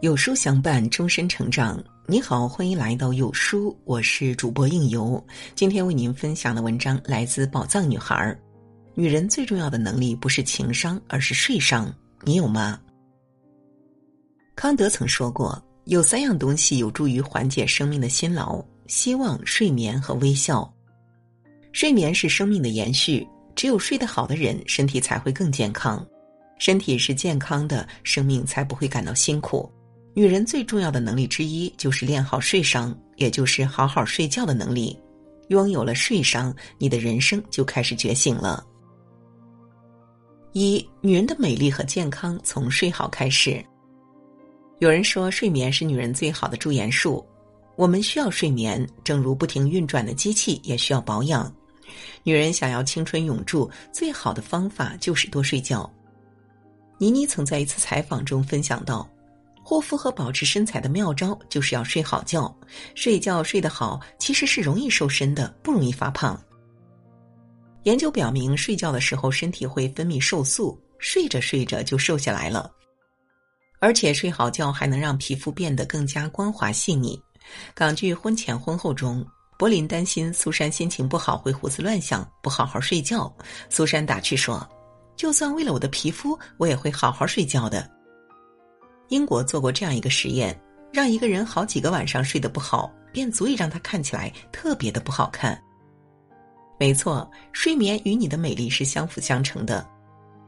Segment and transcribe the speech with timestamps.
[0.00, 1.82] 有书相伴，终身成长。
[2.06, 5.24] 你好，欢迎来到有书，我是主播应由。
[5.54, 8.38] 今天为您分享的文章来自宝藏女孩。
[8.94, 11.90] 女人最重要的能力不是情商，而是睡商。
[12.24, 12.78] 你有吗？
[14.54, 20.70] 康德曾说过，有三样东西有助于缓解生命的辛劳：希望、睡眠和微笑。
[21.72, 26.06] 睡眠是生命的延续，只有睡得好的人，身体才会更健康。
[26.58, 29.70] 身体是健康的，生命才不会感到辛苦。
[30.18, 34.98] 女人最重要的能力之一就是练好睡商，也就是好好睡觉的能力。
[35.48, 38.64] 拥有了睡商，你的人生就开始觉醒了。
[40.54, 43.62] 一，女人的美丽和健康从睡好开始。
[44.78, 47.22] 有人说，睡眠是女人最好的驻颜术。
[47.76, 51.54] 我们需要睡眠，正如不停运转的机器也需要保养。
[52.22, 55.92] 女人想要青春永驻，最好的方法就是多睡觉。
[56.96, 59.06] 倪妮曾在一次采访中分享到。
[59.68, 62.56] 护肤和保持身材的妙招就是要睡好觉，
[62.94, 66.40] 睡觉睡得好其实是容易瘦身的，不容易发胖。
[67.82, 72.70] 研究表明，睡觉的时候身体会分泌瘦素，睡着睡着就瘦下来了。
[73.80, 77.20] 而且睡好觉还能让皮肤变得更加光滑细腻。
[77.74, 79.26] 港剧《婚前婚后》中，
[79.58, 83.34] 柏林担心苏珊心情不好会胡思乱想，不好好睡觉。
[83.68, 84.64] 苏珊打趣说
[85.18, 87.90] ：“就算为了我的皮肤，我也会好好睡觉的。”
[89.08, 90.58] 英国做过这样一个实验，
[90.92, 95.60] 让一个人好几个晚上睡得不好，便足以让他看起来特别的不好看。
[96.78, 99.86] 没错，睡眠与你的美丽是相辅相成的。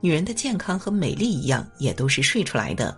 [0.00, 2.96] 女人的健康和美丽一样，也都是睡出来的。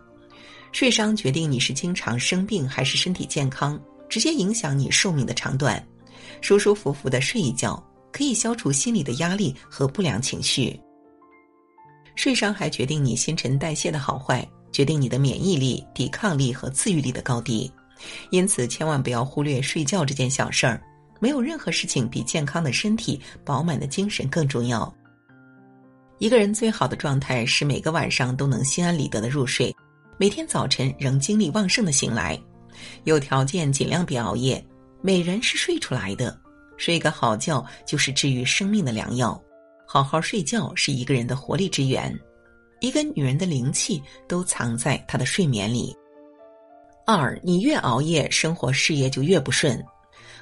[0.73, 5.83] 睡商决定你是经常生病还是身体健康，直接影响你寿命的长短。
[6.41, 10.79] 舒舒服服的睡一觉，可以消除心理的压力和不良情绪。
[12.15, 14.47] 睡商还决定你新陈代谢的好坏。
[14.73, 17.71] 决定你的免疫力、抵抗力和自愈力的高低，
[18.31, 20.81] 因此千万不要忽略睡觉这件小事儿。
[21.19, 24.93] 没有任何事情比健康的身体、饱满的精神更重要。
[26.19, 29.75] 一个人最好的状态是每个晚上都能心安理得的入睡，
[30.17, 32.41] 每天早晨仍精力旺盛的醒来。
[33.05, 34.65] 有条件尽量别熬夜。
[35.03, 36.39] 美人是睡出来的，
[36.77, 39.39] 睡个好觉就是治愈生命的良药。
[39.87, 42.15] 好好睡觉是一个人的活力之源。
[42.81, 45.97] 一个女人的灵气都藏在她的睡眠里。
[47.07, 49.83] 二，你越熬夜，生活事业就越不顺。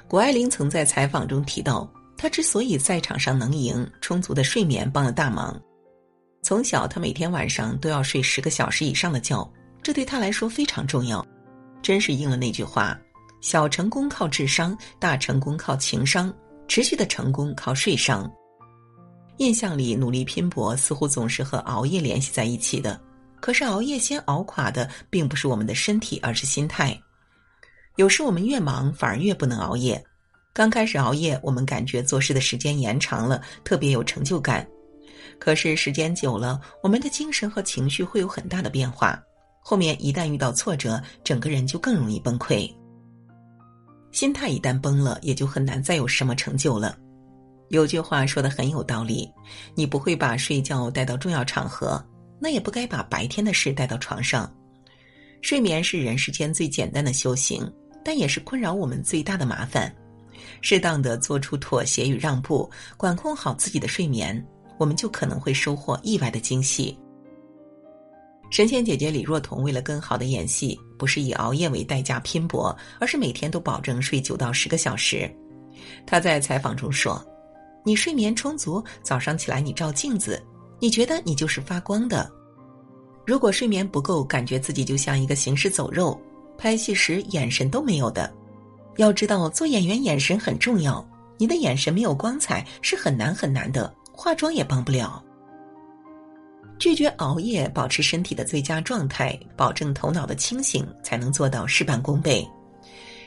[0.07, 5.59] 谷爱凌曾在采访中提到，她之所以在场上能赢，充足的睡眠帮了大忙。
[6.41, 9.47] 从小，她每天晚上都要睡十个小时以上的觉，
[9.83, 11.25] 这对她来说非常重要。
[11.81, 12.99] 真是应了那句话：
[13.41, 16.33] 小成功靠智商，大成功靠情商，
[16.67, 18.31] 持续的成功靠睡商。
[19.39, 22.99] 印象里，努力拼搏似乎总是和熬夜联系在一起的。
[23.39, 26.99] 可是，熬夜先熬垮的并不是我们的身体，而是心态。
[27.95, 30.01] 有时我们越忙，反而越不能熬夜。
[30.51, 34.67] 刚开始熬夜，我们感觉做事的时间延长了，特别有成就感。
[35.39, 39.17] 可是时间久了，我们的精神和情绪会有很大的变化。
[39.61, 42.69] 后面一旦遇到挫折，整个人就更容易崩溃。
[44.11, 46.97] 心态一旦崩了，也就很难再有什么成就了。
[47.69, 49.31] 有句话说的很有道理：
[49.75, 52.03] 你不会把睡觉带到重要场合，
[52.39, 54.51] 那也不该把白天的事带到床上。
[55.41, 57.71] 睡眠是人世间最简单的修行，
[58.03, 59.93] 但也是困扰我们最大的麻烦。
[60.61, 64.43] 适当的做出妥协与让步，管控好自己的睡眠，
[64.79, 66.97] 我们就可能会收获意外的惊喜。
[68.49, 75.31] 神仙姐姐李若彤为了更好的演戏，不是以熬夜为代价拼搏，而是每天都保证睡九到十个小时。
[76.07, 77.23] 她在采访中说。
[77.83, 80.41] 你睡眠充足，早上起来你照镜子，
[80.79, 82.29] 你觉得你就是发光的。
[83.25, 86.19] 如果睡眠不够，感觉自己就像一个行尸走肉，
[86.57, 88.31] 拍戏时眼神都没有的。
[88.97, 91.07] 要知道，做演员眼神很重要，
[91.37, 95.23] 你的眼神没有光彩是很难很难的，化妆也帮不了。
[96.77, 102.47] 拒绝熬夜，保持身体的最佳状态，保证头脑的清醒，才能做到事半功倍。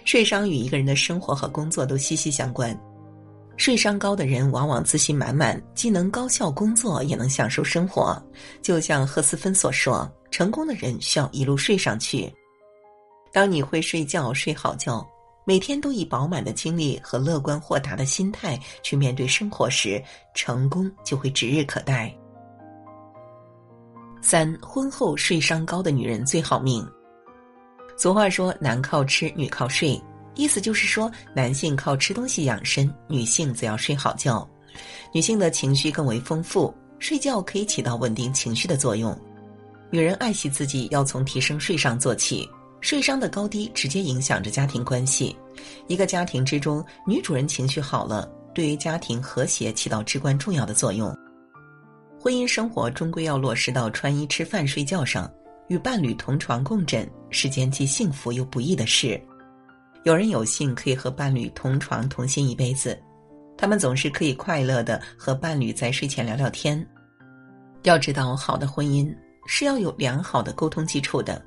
[0.04, 2.78] 睡商与一个人的生活和工作都息息相关。
[3.56, 8.20] 睡商高的人往往自信满满，既能高效工作，也能享受生活。
[8.60, 12.32] 就像赫斯芬所说：“成功的人需要一路睡上去。”
[13.32, 15.06] 当你会睡觉、睡好觉，
[15.44, 20.02] 每天都以饱满的精力和乐观豁达的心态去面对生活时，
[20.34, 22.12] 成功就会指日可待。
[24.20, 26.86] 三，婚后睡商高的女人最好命。
[27.96, 30.00] 俗话说：“男靠吃，女靠睡。”
[30.34, 34.48] 意思就是说，男性靠吃东西养生，女性则要睡好觉。
[35.12, 39.16] 女性的情绪更为丰富，睡觉可以起到稳定情绪的作用。
[39.90, 42.48] 女人爱惜自己，要从提升睡上做起。
[42.80, 45.36] 睡商的高低直接影响着家庭关系。
[45.86, 51.14] 一个家庭之中，女主人情绪好了，对于家庭和谐起到至关重要的作用。
[52.18, 55.30] 婚姻生活终归要落实到穿衣、吃饭、睡觉上，
[55.68, 59.20] 与伴侣同床共枕是件既幸福又不易的事。
[60.04, 63.00] 有人有幸可以和伴侣同床同心一辈子，
[63.56, 66.84] 他们总是可以快乐的和伴侣在睡前聊聊天。
[67.84, 69.14] 要知道，好的婚姻
[69.46, 71.40] 是要有良好的沟通基础的。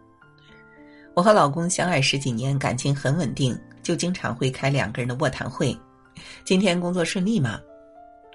[1.14, 5.78] 我和老公相爱十几年，感情很稳定，就经常会开两个人的卧谈会。
[6.46, 7.60] 今天工作顺利吗？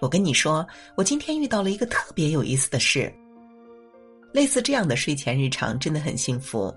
[0.00, 3.10] 我跟你说，我今天遇到了一个特别有意思的事。
[4.32, 6.74] 类似这样的睡前日常真的很幸福，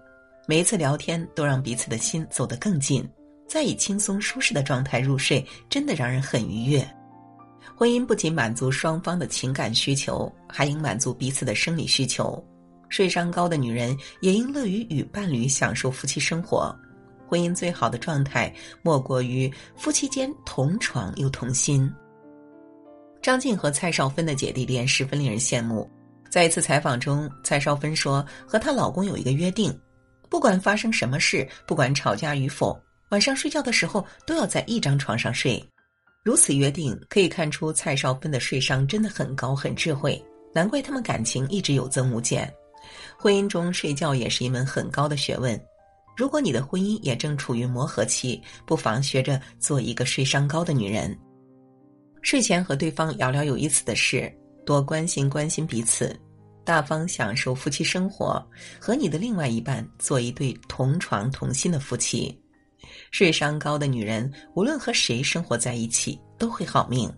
[0.48, 3.08] 每一次聊天都让彼此的心走得更近，
[3.48, 6.88] 再以轻松舒适的状态入睡，真的让人很愉悦。
[7.76, 12.44] 婚姻不仅满足双方的情感需求，还应满足彼此的生理需求。
[12.90, 16.76] 睡商高的女人也应乐于与伴侣享受夫妻生活。
[17.28, 18.54] 婚姻最好的状态，
[18.84, 21.92] 莫过于夫妻间同床又同心。
[23.22, 25.90] 张晋和蔡少芬的姐弟恋十分令人羡慕。
[26.30, 29.76] 在一次采访中，蔡少芬说：“和她老公有一个约定，
[30.30, 32.80] 不管发生什么事，不管吵架与否，
[33.14, 35.64] 晚上睡觉的时候都要在一张床上睡。
[36.24, 40.20] 如此约定，可以看出蔡少芬的睡商真的很高，很智慧。
[40.52, 42.52] 难怪他们感情一直有增无减。
[43.16, 45.62] 婚姻中睡觉也是一门很高的学问。
[46.18, 51.16] 如果你的婚姻也正处于磨合期，不妨学着做一个睡商高的女人。”
[52.24, 54.34] 睡前和对方聊聊有意思的事，
[54.66, 56.20] 多关心关心彼此，
[56.66, 58.44] 大方享受夫妻生活，
[58.80, 62.36] 和你的另外一半做一对同床同心的夫妻。
[63.12, 67.12] 睡商高的女人，无论和谁生活在一起都会好命。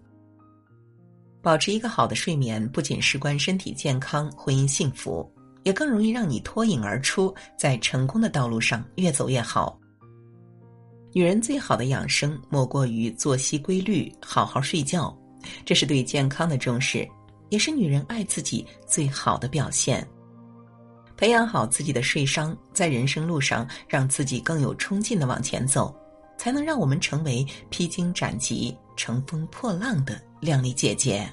[1.42, 5.32] 保持一个好的睡眠，不仅事关身体健康、婚姻幸福，
[5.64, 9.80] 也更容易让你脱颖而出，在成功的道路上越走越好。
[11.14, 15.16] 女人最好的养生，莫过于作息规律，好好睡觉。
[15.64, 17.08] 这是对健康的重视，
[17.50, 20.06] 也是女人爱自己最好的表现。
[21.18, 25.96] 培养好自己的睡商，在人生路上让自己更有冲劲的往前走，
[26.38, 31.30] 才能让我们成为披荆斩棘、乘风破浪的靓丽姐姐。